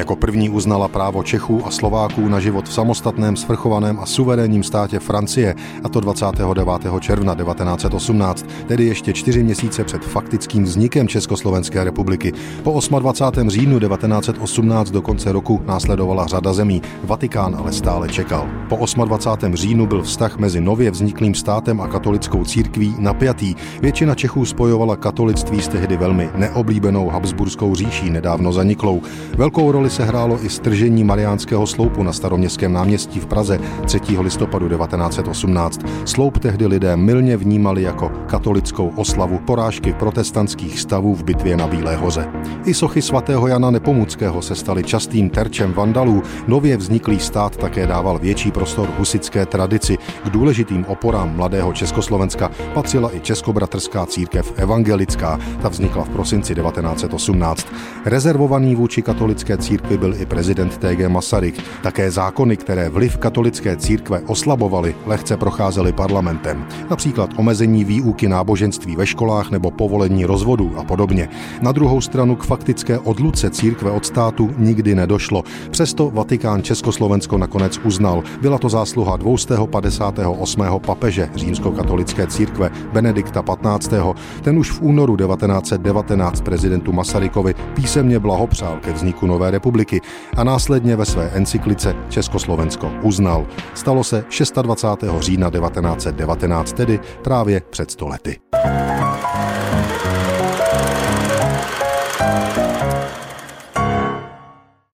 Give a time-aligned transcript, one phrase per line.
[0.00, 4.98] Jako první uznala právo Čechů a Slováků na život v samostatném, svrchovaném a suverénním státě
[4.98, 5.54] Francie,
[5.84, 6.78] a to 29.
[7.00, 12.32] června 1918, tedy ještě čtyři měsíce před faktickým vznikem Československé republiky.
[12.62, 13.50] Po 28.
[13.50, 16.82] říjnu 1918 do konce roku následovala řada zemí.
[17.04, 18.48] Vatikán ale stále čekal.
[18.68, 19.56] Po 28.
[19.56, 23.54] říjnu byl vztah mezi nově vzniklým státem a katolickou církví napjatý.
[23.80, 29.02] Většina Čechů spojovala katolictví s tehdy velmi neoblíbenou Habsburskou říší, nedávno zaniklou.
[29.36, 34.00] Velkou roli se hrálo i stržení Mariánského sloupu na staroměstském náměstí v Praze 3.
[34.20, 35.80] listopadu 1918.
[36.04, 41.96] Sloup tehdy lidé milně vnímali jako katolickou oslavu porážky protestantských stavů v bitvě na Bílé
[41.96, 42.28] hoře.
[42.64, 46.22] I sochy svatého Jana Nepomuckého se staly častým terčem vandalů.
[46.46, 49.98] Nově vzniklý stát také dával větší prostor husické tradici.
[50.24, 55.38] K důležitým oporám mladého Československa patřila i Českobratrská církev evangelická.
[55.62, 57.66] Ta vznikla v prosinci 1918.
[58.04, 61.62] Rezervovaný vůči katolické církvi byl i prezident TG Masaryk.
[61.82, 66.66] Také zákony, které vliv katolické církve oslabovaly, lehce procházely parlamentem.
[66.90, 71.28] Například omezení výuky náboženství ve školách nebo povolení rozvodu a podobně.
[71.62, 75.44] Na druhou stranu k faktické odluce církve od státu nikdy nedošlo.
[75.70, 78.22] Přesto Vatikán Československo nakonec uznal.
[78.40, 80.62] Byla to zásluha 258.
[80.86, 83.92] papeže římskokatolické církve Benedikta 15.
[84.42, 90.00] Ten už v únoru 1919 prezidentu Masarykovi písemně blahopřál ke vzniku nové republiky
[90.36, 93.46] a následně ve své encyklice Československo uznal.
[93.74, 94.24] Stalo se
[94.62, 95.20] 26.
[95.20, 98.40] října 1919, tedy právě před stolety.
[98.64, 98.89] lety.